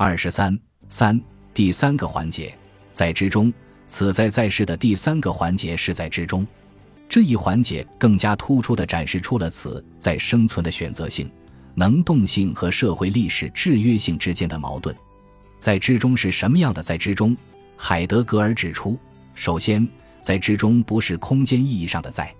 [0.00, 0.56] 二十三
[0.88, 1.20] 三
[1.52, 2.56] 第三个环节，
[2.92, 3.52] 在之中，
[3.88, 6.46] 此在在世的第三个环节是在之中。
[7.08, 11.28] 这一环节更加突出地展示出了此在生存的选择性、
[11.74, 14.94] 能动性和社会历史制约性之间的矛盾。
[15.58, 16.80] 在之中是什么样的？
[16.80, 17.36] 在之中，
[17.76, 18.96] 海德格尔指出，
[19.34, 19.84] 首先，
[20.22, 22.32] 在之中不是空间意义上的在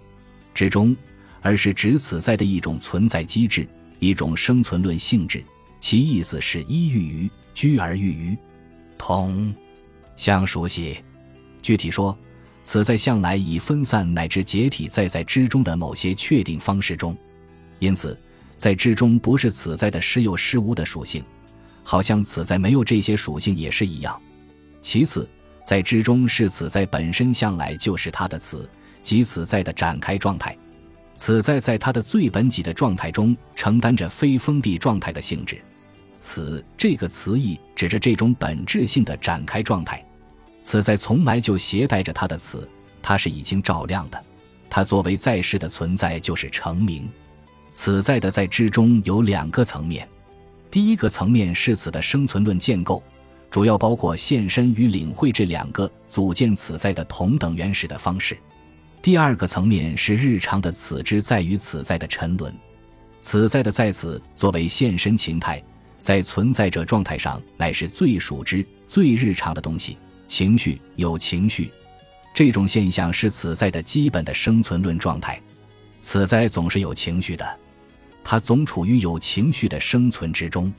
[0.54, 0.96] 之中，
[1.40, 3.68] 而是指此在的一种存在机制，
[3.98, 5.42] 一种生存论性质，
[5.80, 7.28] 其意思是依寓于、
[7.58, 8.38] 居而寓于、
[8.96, 9.52] 同、
[10.14, 10.96] 相熟悉。
[11.60, 12.16] 具体说。
[12.62, 17.16] 此在向来以分散乃至解体在在之中的某些确定方式中，
[17.78, 18.14] 因此
[18.58, 21.24] 在之中不是此在的实有实无的属性，
[21.82, 24.20] 好像此在没有这些属性也是一样。
[24.82, 25.26] 其次，
[25.62, 28.68] 在之中是此在本身向来就是它的词，
[29.02, 30.54] 即此在的展开状态。
[31.14, 35.58] 此在在它的最本己的状态中承担着非封闭状态的性质。
[36.28, 40.04] 此这个词义指着这种本质性的展开状态。
[40.60, 42.68] 此在从来就携带着它的词，
[43.00, 44.22] 它是已经照亮的，
[44.68, 47.08] 它作为在世的存在就是成名。
[47.72, 50.06] 此在的在之中有两个层面，
[50.70, 53.02] 第一个层面是此的生存论建构，
[53.50, 58.36] 主要包括现身与领会这两个组建此在的同等原始的方式；
[59.00, 62.54] 第二个层面是日常的此之在于此在的沉沦。
[63.22, 65.62] 此在的在此作为现身形态，
[66.08, 69.98] 在存在者状态上乃是最属知、最日常的东西。
[70.26, 71.70] 情绪有情绪，
[72.32, 75.38] 这种现象是此在的基本的生存论状态。
[76.00, 77.44] 此在总是有情绪的，
[78.24, 80.72] 它总处于有情绪的生存之中。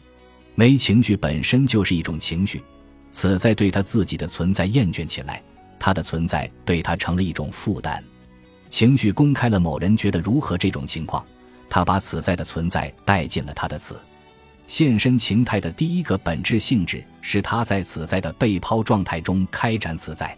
[0.55, 2.63] 没情绪本身就是一种情绪。
[3.11, 5.43] 此在对他自己的存在厌倦起来，
[5.79, 8.03] 他的存在对他成了一种负担。
[8.71, 11.23] 情绪公开了某人觉得如何这种情况，
[11.69, 13.95] 他把此在的存在带进了他的词。
[14.69, 20.37] 现身情态的第一个本质性质是他在此在的被抛状态中开展此在，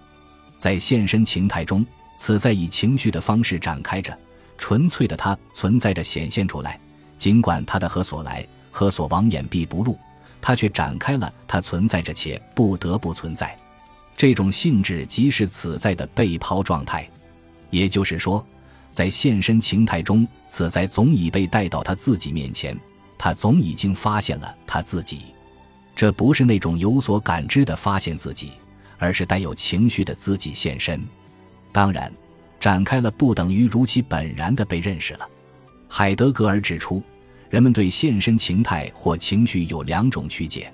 [0.57, 4.17] 在现身情态中，此在以情绪的方式展开着，
[4.57, 6.79] 纯粹的它存在着显现出来。
[7.17, 9.99] 尽管它的何所来何所往眼闭不露，
[10.39, 13.53] 它却展开了，它存在着且不得不存在。
[14.15, 17.05] 这种性质即是此在的被抛状态，
[17.69, 18.43] 也就是说，
[18.93, 22.73] 在现身情态中，此在总已被带到他自己面前。
[23.23, 25.19] 他总已经发现了他自己，
[25.95, 28.53] 这不是那种有所感知的发现自己，
[28.97, 30.99] 而是带有情绪的自己现身。
[31.71, 32.11] 当然，
[32.59, 35.29] 展开了不等于如其本然的被认识了。
[35.87, 37.03] 海德格尔指出，
[37.51, 40.73] 人们对现身情态或情绪有两种曲解：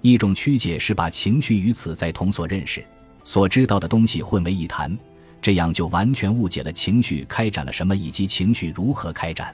[0.00, 2.84] 一种曲解是把情绪与此在同所认识、
[3.24, 4.96] 所知道的东西混为一谈，
[5.42, 9.52] 这样就完全误解了情绪开展了什么以及情绪如何开展。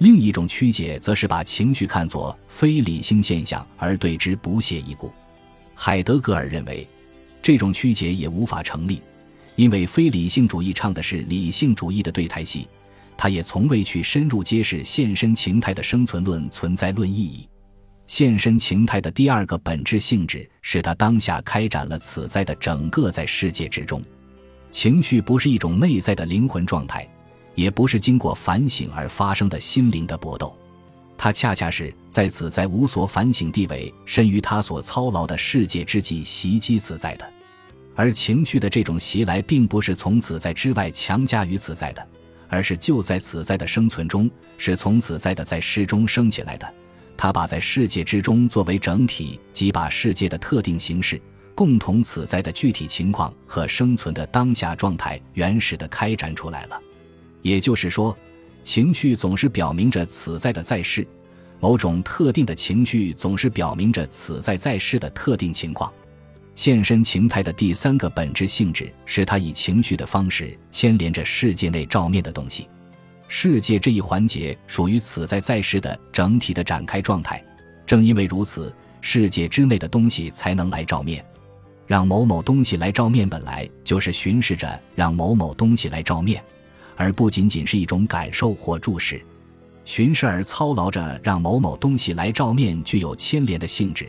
[0.00, 5.12] 另一种曲解，则是把情绪看作非理性现象而对之不屑一顾。
[5.74, 6.88] 海德格尔认为，
[7.42, 9.02] 这种曲解也无法成立，
[9.56, 12.66] 因为非理性主义唱的是理性主义的对台戏，
[13.14, 17.46] 他也从未去深入揭示现身情态的生存论存在论意义。
[18.06, 24.02] 现身情态的第二个本质性质，是他当下开展了此在的整个在世界之中。
[24.70, 27.06] 情绪不是一种内在的灵魂状态。
[27.60, 30.56] 也不是经过反省而发生的心灵的搏斗，
[31.18, 37.32] 它恰恰是在此在无所反省地位深于他所操劳的世界之际袭击此在的，
[37.94, 42.08] 而情绪的这种袭来并不是从此在之外强加于此在的，
[42.48, 46.66] 而是就在此在的生存中，是从此在的在世中升起来的。
[47.14, 51.20] 他把在世界之中作为整体，即把世界的特定形式、
[51.54, 56.80] 共同此在的具体情况和生存的当下状态原始的开展出来了。
[57.42, 58.16] 也就是说，
[58.62, 61.06] 情绪总是表明着此在的在世，
[61.58, 65.92] 某种特定的情绪总是表明着此在在世的特定情况。
[66.54, 72.68] 现身情态的第三个本质性质是它以情绪的方式牵连着世界内照面的东西。
[73.28, 77.42] 世界这一环节属于此在在世的整体的展开状态。
[77.86, 81.24] 正因为如此，世界之内的东西才能来照面。
[81.86, 86.42] 让某某东西来照面，本来就是巡视着让某某东西来照面。
[87.00, 89.24] 而不仅仅是一种感受或注视，
[89.86, 94.06] 巡视而操劳着让某某东西来照面，具有牵连的性质。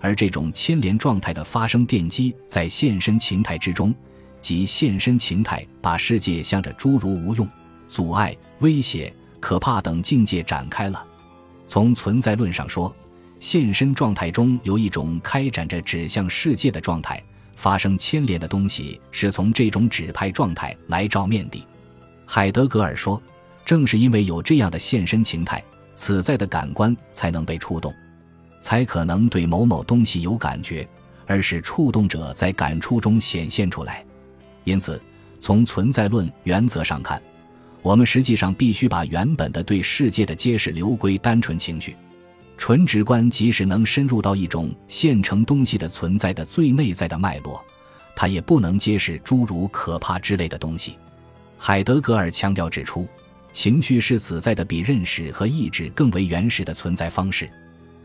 [0.00, 3.92] 而这种牵连状态的发生奠基在现身情态之中，
[4.40, 7.48] 即现身情态把世界向着诸如无用、
[7.88, 11.04] 阻碍、威胁、可怕等境界展开了。
[11.66, 12.94] 从存在论上说，
[13.40, 17.20] 现身状态中有一种开展着指向世界的状态，
[17.56, 21.66] 发生牵连的东西是从这种指派状态来照面的。
[22.32, 23.20] 海德格尔说
[23.66, 25.60] ：“正是因为有这样的现身情态，
[25.96, 27.92] 此在的感官才能被触动。
[28.60, 30.88] 才可能对某某东西有感觉，
[31.26, 34.06] 而使触动者在感触中显现出来。
[34.62, 35.02] 因此，
[35.40, 37.20] 从存在论原则上看，
[37.82, 41.96] 我们实际上必须把原本的对世界的揭示留归单纯情绪。
[42.56, 47.60] 纯直观即使能深入到一种现成东西的存在的最内在的脉络，
[48.14, 50.96] 它也不能揭示诸如可怕之类的东西。
[51.62, 53.06] 海德格尔强调指出，
[53.52, 57.48] 情绪是此在的比认识和意志更为原始的存在方式。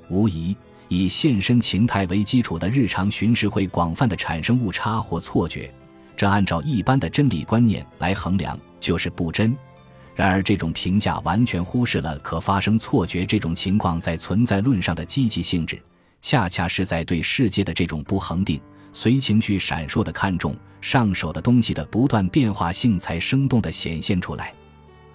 [0.10, 0.54] 无疑，
[0.90, 5.74] 以现身情态为基础的日常巡视会广泛的产生误差或错觉，
[6.18, 9.56] 这按照一般的真理观念来衡量就是不真。
[10.16, 15.82] 然而，这种评价完全忽视了可发生错觉这种情况在存在论上的积极性质，
[16.22, 18.60] 恰恰是在对世界的这种不恒定、
[18.98, 24.54] 随情绪闪烁的看重上手的东西的不断变化性才生动地显现出来。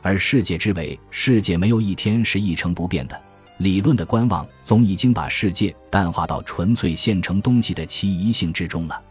[0.03, 3.19] 而世界之为世界没有一天是一成不变的，
[3.57, 9.03] 理论的观望总已经把世界淡化到纯粹现成东西的其一性之中了。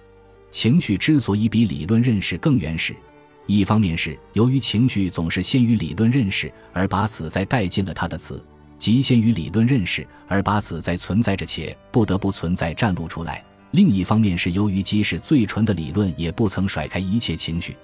[0.51, 2.95] 情绪之所以比理论认识更原始。
[3.47, 8.39] 一方面是由于情绪总是先于理论认识，而把此在带进了他的词，
[8.77, 17.75] 即先于理论认识，而把此在存在着且不得不存在展露出来；另一方面是由于即使最纯的理论也不曾甩开一切情绪，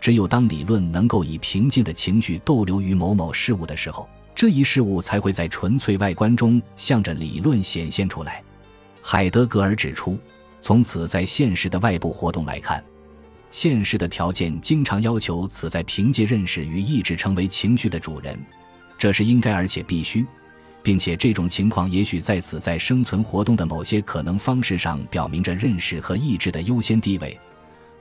[0.00, 8.42] 只有当理论能够以平静的情绪逗留于某某事物的时候，这一事物才会在纯粹外观中向着理论显现出来。
[9.00, 10.18] 海德格尔指出，
[10.60, 12.82] 从此在现实的外部活动来看。
[13.50, 18.38] 现实的条件经常要求此在凭借认识与意志成为情绪的主人，
[18.98, 20.26] 这是应该而且必须，
[20.82, 27.38] 并且这种情况也许在此在生存活动的某些可能方式上表明着认识和意志的优先地位。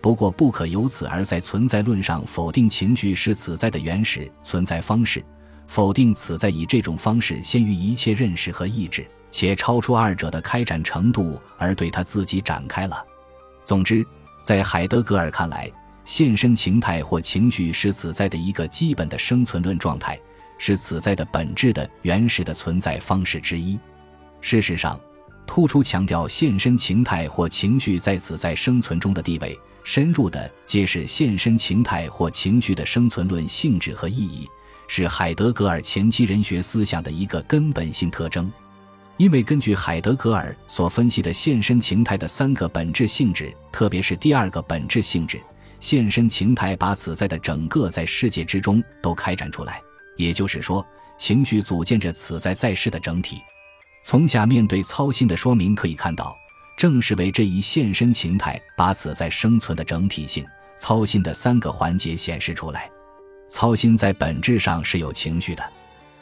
[0.01, 5.23] 不过，不可由此而在存在论上否定情绪是此在的原始存在方式，
[5.67, 13.05] 否定此在以这种方式先于一切认识和意志，且超出二者的开展程度而对他自己展开了。
[13.65, 14.05] 总之。
[14.39, 15.69] 在海德格尔看来，
[16.05, 20.17] 现身情态或情绪是此在的一个基本的生存论状态，
[20.57, 23.79] 是此在的本质的原始的存在方式之一。
[24.41, 24.99] 事实上，
[25.45, 34.47] 突出强调现身情态或情绪在此在生存中的地位，深入的揭示现身情态或情绪的生存论性质和意义，
[34.87, 38.51] 是海德格尔前期人学思想的一个根本性特征。
[39.15, 45.41] 因为根据海德格尔所分析的现身情态的三个本质性质，特别是第二个本质性质，
[45.79, 49.81] 现身情态把此在的整个在世界之中都开展出来。
[50.17, 50.85] 也就是说，
[51.17, 53.41] 情绪组建着此在在世的整体。
[54.03, 56.37] 从下面对操心的说明可以看到，
[56.75, 60.45] 正是为这一现身情态把此在生存的整体性
[60.77, 62.89] 操心的三个环节显示出来。
[63.49, 65.63] 操心在本质上是有情绪的。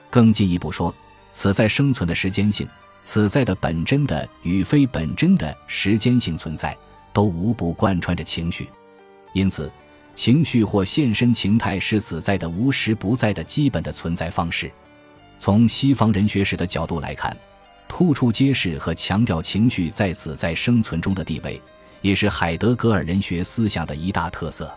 [0.09, 0.93] 更进一步说，
[1.33, 2.67] 此在生存的时间性。
[3.07, 6.75] 此在的本真的与非本真的时间性存在，
[7.13, 8.67] 都无不贯穿着情绪，
[9.31, 9.71] 因此，
[10.15, 14.71] 情绪或现身情态是此在的无时不在的基本的存在方式。
[15.37, 17.35] 从西方人学史的角度来看，
[17.87, 21.61] 突出揭示和强调情绪在此在生存中的地位，
[22.01, 24.73] 也是海德格尔人学思想的一大特色。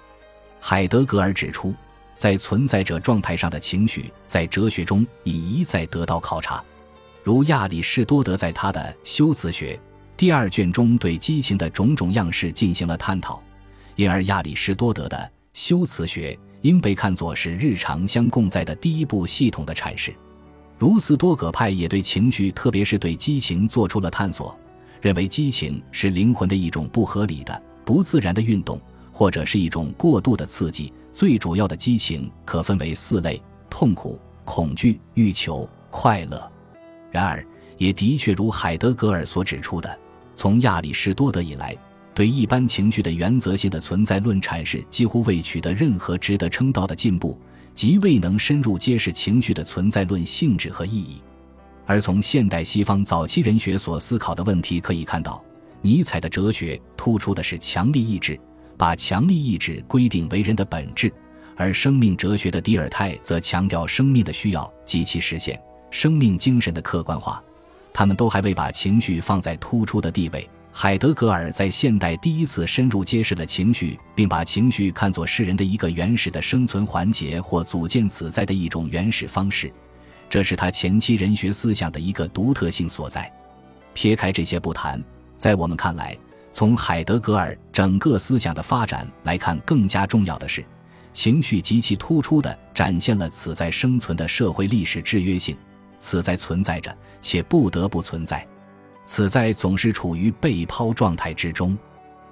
[0.61, 1.73] 海德格尔指出，
[2.17, 6.63] 在存在者状态上的情绪，在哲学中已一再得到考察。
[7.23, 9.77] 如亚里士多德在他的《修辞学》
[10.17, 13.41] 第二卷中对激情的种种样式进行了探讨，
[13.95, 15.17] 因而亚里士多德的
[15.53, 20.15] 《修辞学》应被看作是日常相共在的第一步系统的阐释。
[20.79, 24.57] 如斯多葛派也对情绪，特别是对激情做出了探索，
[25.01, 28.81] 认为激情是灵魂的一种不合理的、不自然的运动，
[29.13, 30.93] 或者是一种过度的刺激。
[31.13, 36.53] 最主要的激情可分为四类：痛苦、恐惧、欲求、快乐。
[37.11, 37.45] 然而，
[37.77, 39.99] 也的确如海德格尔所指出的，
[40.37, 41.77] 从亚里士多德以来，
[42.19, 47.39] 对一般情绪的原则性的存在论阐释几乎未取得任何值得称道的进步，
[47.73, 51.23] 即未能深入揭示情绪的存在论性质和意义。
[51.87, 55.41] 而从现代西方早期人学所思考的问题可以看到，
[55.81, 58.37] 尼采的哲学突出的是强力意志，
[58.77, 61.09] 把强力意志规定为人的本质；
[61.55, 65.57] 而生命哲学的迪尔泰则强调生命的需要及其实现。
[65.93, 67.41] 生命精神的客观化，
[67.93, 70.51] 他们都还未把情绪放在突出的地位。
[70.71, 79.73] 海德格尔在现代第一次深入揭示了情绪，并把情绪看作是人的一个原始的生存环节或组建此在的一种原始方式，
[80.31, 83.33] 这是他前期人学思想的一个独特性所在。
[83.93, 85.03] 撇开这些不谈，
[85.37, 86.17] 在我们看来，
[86.53, 90.65] 从海德格尔整个思想的发展来看，更加重要的是，
[91.13, 95.57] 情绪极其突出地展现了此在生存的社会历史制约性。
[95.99, 98.47] 此在存在着，且不得不存在。
[99.11, 101.77] 此在总是处于被抛状态之中。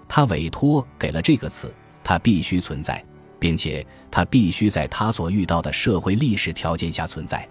[0.06, 1.72] 他委托给了这个词，
[2.04, 3.02] 它必须存在，
[3.38, 7.48] 并且它必须在他所遇到的社会历史条件下存在。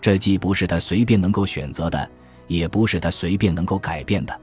[0.00, 2.08] 这既不是他随便能够选择的，
[2.46, 4.40] 也不是他随便能够改变的。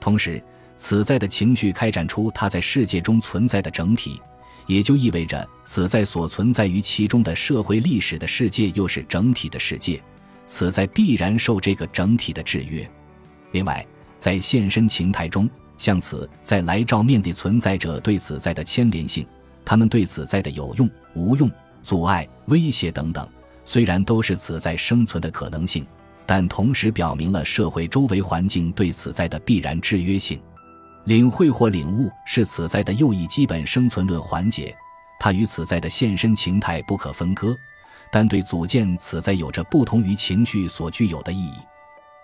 [0.00, 0.42] 同时，
[0.76, 4.20] 此在的情绪开展出他在世界中存在的整体。
[4.66, 10.02] 也就意味着，此在所存在于其中的社会历史的世界，又是整体的世界。
[10.44, 12.88] 此在必然受这个整体的制约。
[13.52, 13.84] 另外，
[14.18, 19.26] 在现身情态中，像此在来照面的存在者对此在的牵连性，
[19.64, 21.50] 他们对此在的有用、无用、
[21.82, 23.28] 阻碍、威胁等等，
[23.64, 25.86] 虽然都是此在生存的可能性，
[26.26, 30.40] 但同时表明了社会周围环境对此在的必然制约性。
[31.04, 34.74] 领会或领悟是此在的又一基本生存论环节，
[35.18, 37.56] 它与此在的现身情态不可分割，
[38.12, 41.54] 但对组建此在有着不同于情绪所具有的意义。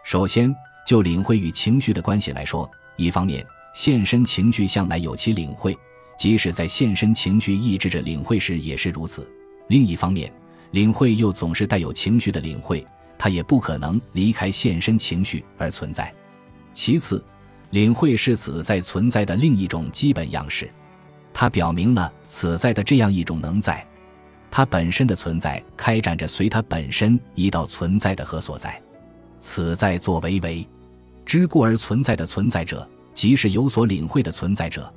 [0.04, 0.54] 首先，
[0.86, 5.76] 就领会与情绪的关系来说，一方面，现身情绪向来有其领会，
[6.18, 9.22] 即使在现身情绪抑制着领会时也是如此；
[9.68, 10.32] 另一方面，
[10.70, 12.86] 领会又总是带有情绪的领会，
[13.18, 16.10] 它也不可能离开现身情绪而存在。
[16.72, 17.22] 其次。
[17.70, 20.70] 领会是此在存在的另一种基本样式，
[21.34, 23.84] 它表明了此在的这样一种能在，
[24.52, 28.80] 它本身的存在开展着随它本身一道存在的和所在。
[29.40, 30.66] 此在作为为
[31.26, 34.90] 知故而存在的存在者，即是有所领会的存在者，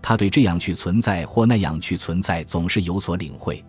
[0.00, 3.62] 他对这样去存在或那样去存在总是有所领会。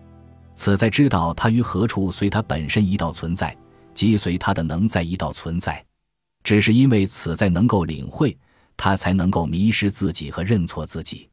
[0.54, 3.54] 此在知道他于何处随他本身一道存在，
[3.92, 5.84] 即随他的能在一道存在，
[6.44, 8.36] 只是因为此在能够领会。
[8.76, 11.30] 他才能够迷失自己和认错自己。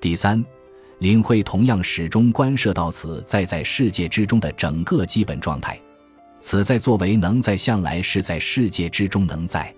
[0.00, 0.44] 第三，
[1.00, 5.80] 领会同样始终关涉到此在在世界之中的整个基本状态。
[6.38, 9.74] 此在作为能在，向来是在世界之中能在，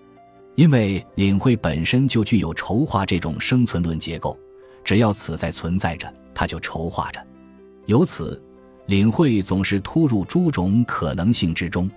[0.58, 4.36] 因为领会本身就具有筹划这种生存论结构。
[4.82, 7.24] 只要此在存在着，它就筹划着。
[7.86, 8.42] 由此，
[8.86, 11.88] 领会总是突入诸种可能性之中。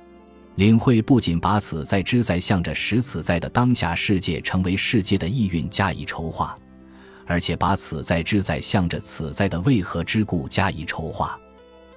[0.58, 6.56] 领会不仅把此在之在向着使此在的当下世界成为世界的意蕴加以筹划，
[7.26, 11.36] 而且把此在之在向着此在的为何之故加以筹划。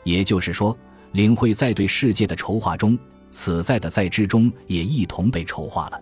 [0.02, 0.74] 也就是说，
[1.12, 2.98] 领会在对世界的筹划中，
[3.30, 6.00] 此在的在之中也一同被筹划了。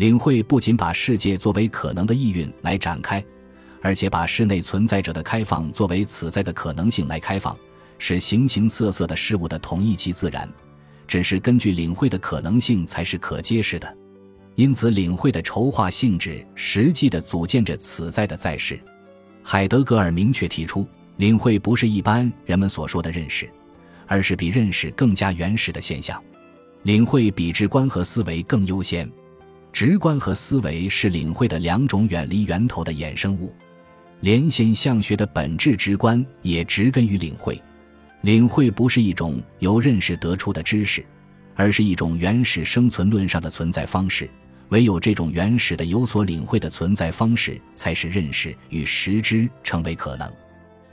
[0.00, 3.22] 领会不仅把世界作为可能的意蕴来展开，
[3.82, 7.54] 而且把室内存在者的开放作为此在的可能性来开放，
[7.98, 10.48] 使形形色色的事物的统一其自然。
[11.06, 13.94] 只是根据领会的可能性才是可揭示的，
[14.54, 18.80] 因此领会的筹划性质实际的组建着此在的在世。
[19.42, 20.88] 海德格尔明确提出，
[21.18, 23.46] 领会不是一般人们所说的认识，
[24.06, 26.18] 而是比认识更加原始的现象。
[26.84, 29.06] 领会比直观和思维更优先，
[29.72, 33.54] 直观和思维是领会的两种远离源头的衍生物。
[34.20, 37.60] 连线相学的本质直观也植根于领会。
[38.22, 41.02] 领会不是一种由认识得出的知识，
[41.54, 44.28] 而是一种原始生存论上的存在方式。
[44.68, 50.30] 唯有这种原始的有所领会的存在方式，才使认识与实知成为可能。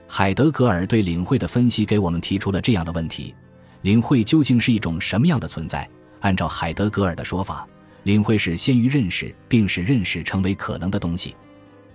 [0.07, 3.36] 海德格尔对领会的分析给我们提出了这样的问题：
[3.81, 5.88] 领会究竟是一种什么样的存在？
[6.22, 7.67] 按照海德格尔的说法，
[8.07, 11.35] 领会是先于认识，并使认识成为可能的东西。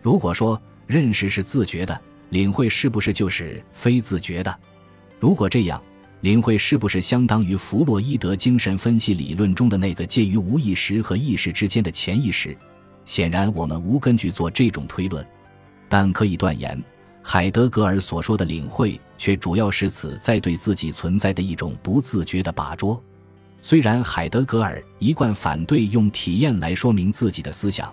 [0.02, 4.54] 如果说认识是自觉的，领会是不是就是非自觉的？
[5.18, 5.82] 如果这样，
[6.20, 12.54] 领会是不是相当于弗洛伊德精神分析理论中的那个介于无意识和意识之间的潜意识？
[13.06, 15.26] 显然，我们无根据做这种推论，
[15.88, 16.78] 但可以断言，
[17.22, 23.02] 海德格尔所说的领会却主要是此在对自己存在的一种不自觉的把捉。
[23.62, 27.90] 虽然海德格尔一贯反对用体验来说明自己的思想，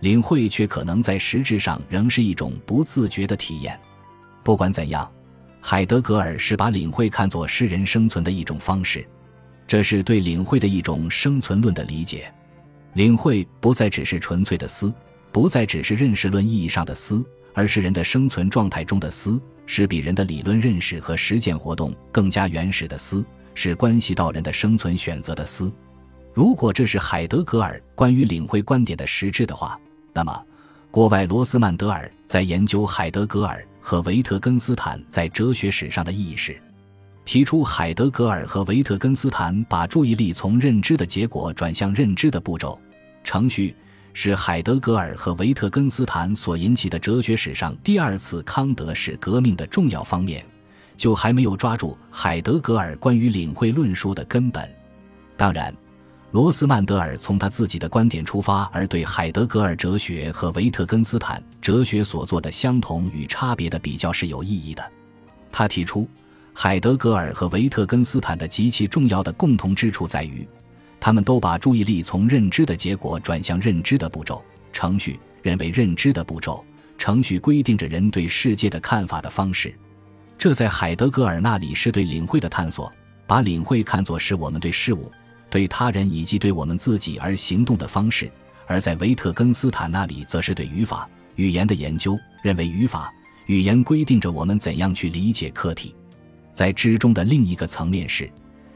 [0.00, 3.76] 领会却可能在实质上仍是一种不自觉的体验。
[4.44, 5.10] 不管怎样。
[5.58, 9.04] 海德格尔是把领会看作诗人生存的一种方式，
[9.66, 12.32] 这是对领会的一种生存论的理解。
[12.92, 14.94] 领会不再只是纯粹的思，
[15.32, 25.72] 不再只是认识论意义上的思，而是人的生存状态中的思，是比人的理论认识和实践活动更加原始的思，是关系到人的生存选择的思。
[26.32, 29.76] 如果这是海德格尔关于领会观点的实质的话，
[30.12, 30.44] 那么。
[30.88, 36.58] 国外罗斯曼德尔在研究海德格尔和维特根斯坦在哲学史上的意义时，
[37.22, 42.80] 提出海德格尔和维特根斯坦把注意力从认知的结果转向认知的步骤
[43.24, 43.76] 程序，
[44.14, 50.42] 是海德格尔和维特根斯坦所引起的哲学史上第二次康德式革命的重要方面，
[50.96, 54.68] 就还没有抓住海德格尔关于领会论述的根本。
[55.36, 55.74] 当然。
[56.32, 64.92] 罗斯曼德尔从他自己的观点出发，而对海德格尔哲学和维特根斯坦哲学所做的相同与差别的比较是有意义的。
[65.50, 66.06] 他提出，
[66.52, 70.46] 海德格尔和维特根斯坦的极其重要的共同之处在于，
[71.00, 76.62] 他们都把注意力从认知的结果转向认知的步骤程序，认为认知的步骤
[76.98, 79.74] 程序规定着人对世界的看法的方式。
[80.38, 82.92] 这在海德格尔那里是对领会的探索，
[83.26, 85.10] 把领会看作是我们对事物。
[85.48, 88.30] 对他人以及对我们自己而行动的方式，
[88.66, 93.12] 而在维特根斯坦那里，则是对语法、语言的研究，认为语法、
[93.46, 95.94] 语言规定着我们怎样去理解客体。
[96.52, 98.28] 在之中的另一个层面是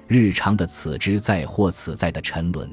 [0.07, 2.71] 日常的此之在或此在的沉沦，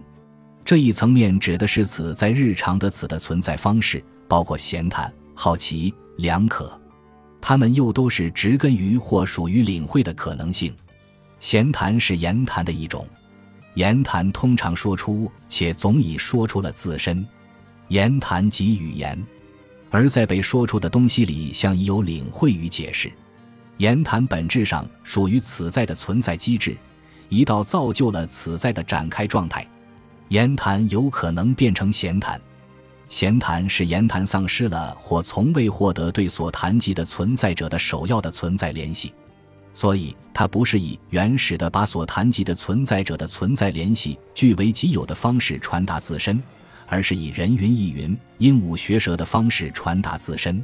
[0.63, 6.79] 这一层面指的是此在日常的此的存在方式，包括闲谈、好奇、良可，
[7.41, 10.74] 它们又都是植根于或属于领会的可能性。
[11.39, 13.08] 闲谈是言谈的一种。
[13.75, 17.25] 言谈通常说出，且总已说出了自身。
[17.89, 19.24] 言谈即语言，
[19.91, 23.12] 而在被说出的东西里，像已有领会与解释。
[23.77, 26.75] 言谈本质上属于此在的存在机制，
[27.29, 29.65] 一道造就了此在的展开状态。
[30.29, 32.41] 言谈有可能变成闲谈，
[33.09, 39.13] 闲谈是言谈丧失了或从未获得对所谈及的存在者的首要的存在联系。
[39.73, 46.41] 所以，它不是以原始的把所谈及的存在者的存在联系据为己有的方式传达自身，
[46.87, 50.63] 而是以人云亦云、鹦鹉学舌的方式传达自身。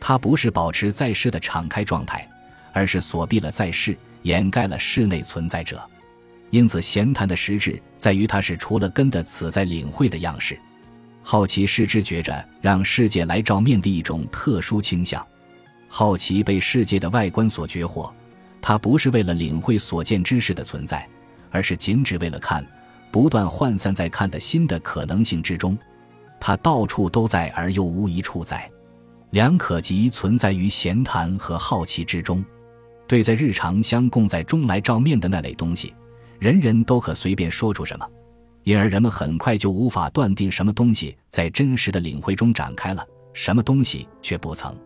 [0.00, 2.28] 它不是保持在世的敞开状态，
[2.72, 5.80] 而是锁闭了在世，掩盖了室内存在者。
[6.50, 10.58] 因此，闲谈的实质在于它是除了根的此在领会的样式。
[11.22, 15.24] 好奇是知觉着让世界来照面的一种特殊倾向。
[15.88, 18.12] 好奇被世界的外观所绝获。
[18.62, 21.08] 它不是为了领会所见知识的存在，
[21.50, 22.62] 而是仅只为了看，
[23.10, 25.76] 不断涣散在看的新的可能性之中。
[26.38, 28.70] 它到处都在，而又无一处在。
[29.30, 32.44] 两可即存在于闲谈和好奇之中。
[33.06, 35.94] 对在日常相共在中来照面的那类东西，
[36.38, 38.06] 人人都可随便说出什么，
[38.64, 44.76] 因而人们很快就无法断定什么东西在真实的领会中展开了，什么东西却不曾。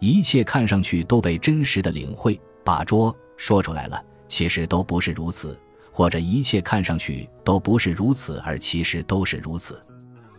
[0.00, 2.40] 一切看上去都被真实的领会。
[2.64, 5.56] 把捉说出来了，其实都不是如此，
[5.92, 9.80] 或者一切看上去都不是如此，而其实都是如此。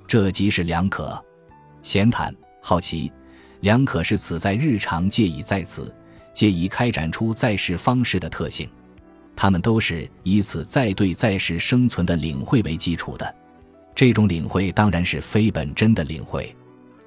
[0.05, 1.17] 这即是两可，
[1.81, 3.09] 闲谈、好奇，
[3.61, 5.95] 两可是此在日常借以在此，
[6.33, 8.69] 借以开展出在世方式的特性。
[9.37, 13.35] 他们都是以此在对在世生存的领会为基础的。
[13.93, 16.53] 这种领会当然是非本真的领会，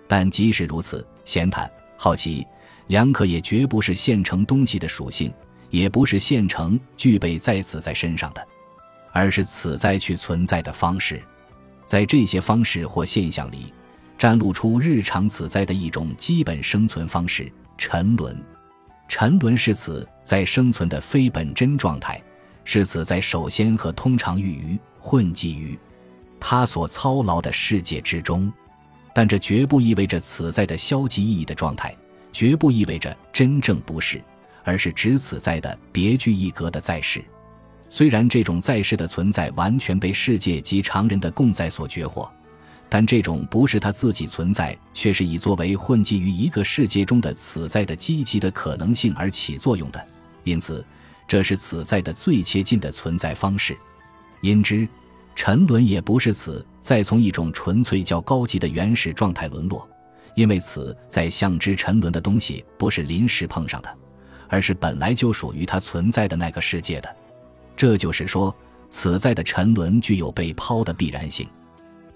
[0.07, 2.47] 但即使如此，闲谈、好奇。
[2.87, 5.33] 两可也绝不是现成东西的属性，
[5.71, 8.45] 也不是现成具备在此在身上的，
[9.13, 11.23] 而是此在去存在的方式。
[11.87, 13.73] 在这些方式或现象里，
[14.19, 18.37] 展露出日常此在的一种基本生存方式——沉沦。
[19.11, 22.23] 沉沦是此在生存的非本真状态，
[22.63, 25.77] 是此在首先和通常寓于混迹于
[26.39, 28.51] 他所操劳的世界之中，
[29.13, 31.93] 但这绝不意味着此在的消极意义的状态。
[32.33, 34.23] 绝不意味着真正不是，
[34.63, 37.21] 而是指此在的别具一格的在世。
[37.89, 42.33] 虽然这种在世的存在完全被世界及常人的共在所绝获，
[42.93, 50.07] 但这种不是他自己存在，却是以作为混迹于一个世界中的此在的积极的可能性而起作用的。
[50.43, 50.85] 因此，
[51.29, 53.79] 这是此在的最接近的存在方式。
[54.41, 54.89] 因之，
[55.37, 59.89] 沉沦也不是此在从一种纯粹较高级的原始状态沦落。
[60.35, 63.99] 因为此在向之沉沦的东西不是临时碰上的，
[64.49, 67.17] 而是本来就属于它存在的那个世界的。
[67.77, 68.55] 这就是说，
[68.89, 71.47] 此在的沉沦具有被抛的必然性。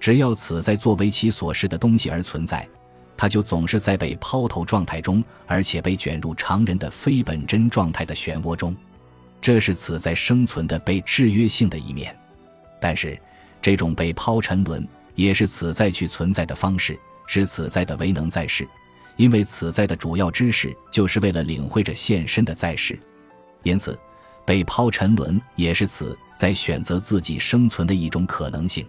[0.04, 2.68] 只要此在作为其所示的东西而存在，
[3.16, 8.76] 它就总是在被抛投状态中，而且被卷入常人的非本真状态的漩涡中。
[9.40, 12.14] 这是此在生存的被制约性的一面。
[12.78, 13.18] 但是，
[13.62, 17.00] 这种被抛沉沦也是此在去存在的方式。
[17.26, 18.68] 是此在的唯能在世，
[19.16, 22.98] 因为此在的主要知识就是为了领会着现身的在世，
[23.62, 23.98] 因此
[24.44, 28.86] 被抛沉沦也是此在选择自己生存的一种可能性。